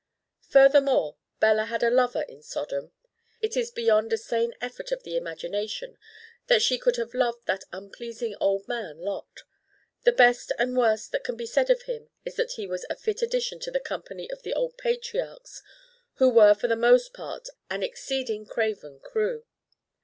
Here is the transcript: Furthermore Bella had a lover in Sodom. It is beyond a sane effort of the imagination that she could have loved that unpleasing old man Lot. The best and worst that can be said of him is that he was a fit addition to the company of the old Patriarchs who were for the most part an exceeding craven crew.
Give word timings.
Furthermore 0.49 1.17
Bella 1.39 1.65
had 1.65 1.83
a 1.83 1.91
lover 1.91 2.23
in 2.23 2.41
Sodom. 2.41 2.91
It 3.39 3.55
is 3.55 3.69
beyond 3.69 4.11
a 4.11 4.17
sane 4.17 4.55
effort 4.59 4.91
of 4.91 5.03
the 5.03 5.15
imagination 5.15 5.95
that 6.47 6.63
she 6.63 6.79
could 6.79 6.95
have 6.95 7.13
loved 7.13 7.45
that 7.45 7.65
unpleasing 7.71 8.35
old 8.41 8.67
man 8.67 8.97
Lot. 8.97 9.43
The 10.01 10.11
best 10.11 10.51
and 10.57 10.75
worst 10.75 11.11
that 11.11 11.23
can 11.23 11.35
be 11.37 11.45
said 11.45 11.69
of 11.69 11.83
him 11.83 12.09
is 12.25 12.35
that 12.37 12.53
he 12.53 12.65
was 12.65 12.83
a 12.89 12.95
fit 12.95 13.21
addition 13.21 13.59
to 13.59 13.69
the 13.69 13.79
company 13.79 14.27
of 14.31 14.41
the 14.41 14.55
old 14.55 14.75
Patriarchs 14.79 15.61
who 16.15 16.31
were 16.31 16.55
for 16.55 16.67
the 16.67 16.75
most 16.75 17.13
part 17.13 17.49
an 17.69 17.83
exceeding 17.83 18.47
craven 18.47 19.01
crew. 19.01 19.45